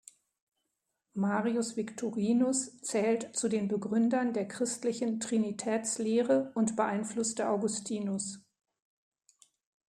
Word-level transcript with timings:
Marius 1.13 1.73
Victorinus 1.77 2.81
zählt 2.81 3.35
zu 3.37 3.47
den 3.49 3.67
Begründern 3.67 4.33
der 4.33 4.47
christlichen 4.47 5.19
Trinitätslehre 5.19 6.51
und 6.55 6.75
beeinflusste 6.75 7.47
Augustinus. 7.47 8.39